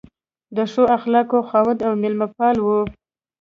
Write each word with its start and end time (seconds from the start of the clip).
د 0.55 0.57
ښو 0.71 0.83
اخلاقو 0.97 1.39
خاوند 1.49 1.79
او 1.87 1.93
مېلمه 2.01 2.27
پال 2.35 2.55
و. 2.61 2.67